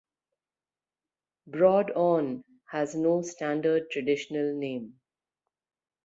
[1.45, 4.99] Broad On has no standard traditional name.